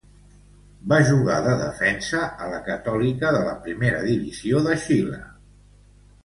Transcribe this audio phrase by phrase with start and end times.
[0.93, 5.21] Va jugar de defensa a la Catòlica de la Primera Divisió de Xile.